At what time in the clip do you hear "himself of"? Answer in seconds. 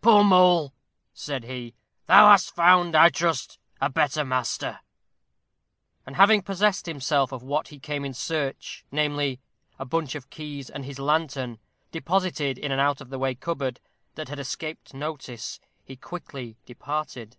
6.86-7.42